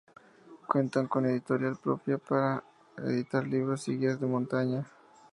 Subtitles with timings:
[0.65, 2.63] Cuentan con editorial propia para
[2.97, 4.83] editar libros y guías de montaña.